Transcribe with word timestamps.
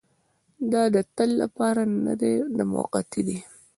دا 0.71 0.83
د 0.95 0.97
تل 1.15 1.29
لپاره 1.41 1.81
نه 2.05 2.13
دی 2.21 2.33
دا 2.57 2.63
موقتي 2.73 3.21
دی. 3.27 3.37